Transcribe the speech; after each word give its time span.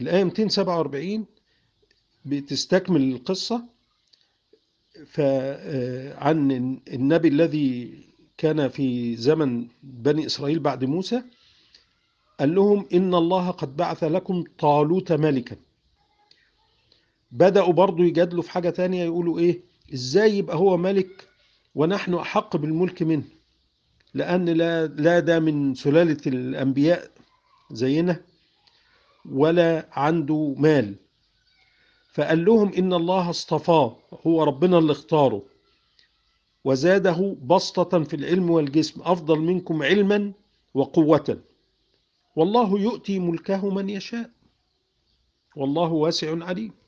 الآية 0.00 0.24
247 0.24 1.26
بتستكمل 2.24 3.12
القصة. 3.12 3.64
فعن 5.06 6.50
النبي 6.92 7.28
الذي 7.28 7.98
كان 8.38 8.68
في 8.68 9.16
زمن 9.16 9.66
بني 9.82 10.26
إسرائيل 10.26 10.58
بعد 10.58 10.84
موسى 10.84 11.22
قال 12.40 12.54
لهم 12.54 12.86
إن 12.94 13.14
الله 13.14 13.50
قد 13.50 13.76
بعث 13.76 14.04
لكم 14.04 14.44
طالوت 14.58 15.12
ملكا. 15.12 15.56
بدأوا 17.32 17.72
برضو 17.72 18.02
يجادلوا 18.02 18.42
في 18.42 18.50
حاجة 18.50 18.70
تانية 18.70 19.04
يقولوا 19.04 19.38
إيه؟ 19.38 19.60
إزاي 19.94 20.38
يبقى 20.38 20.56
هو 20.56 20.76
ملك 20.76 21.28
ونحن 21.74 22.14
أحق 22.14 22.56
بالملك 22.56 23.02
منه؟ 23.02 23.24
لأن 24.14 24.48
لا, 24.48 24.86
لا 24.86 25.20
ده 25.20 25.40
من 25.40 25.74
سلالة 25.74 26.20
الأنبياء 26.26 27.10
زينا. 27.70 28.20
ولا 29.30 29.88
عنده 29.92 30.54
مال. 30.58 30.96
فقال 32.12 32.44
لهم 32.44 32.72
إن 32.72 32.92
الله 32.92 33.30
اصطفاه 33.30 33.96
هو 34.26 34.42
ربنا 34.42 34.78
اللي 34.78 34.92
اختاره. 34.92 35.42
وزاده 36.64 37.36
بسطة 37.42 38.04
في 38.04 38.16
العلم 38.16 38.50
والجسم 38.50 39.02
أفضل 39.02 39.38
منكم 39.38 39.82
علما 39.82 40.32
وقوة. 40.74 41.38
والله 42.36 42.80
يؤتي 42.80 43.18
ملكه 43.18 43.70
من 43.70 43.90
يشاء. 43.90 44.30
والله 45.56 45.92
واسع 45.92 46.44
عليم. 46.44 46.72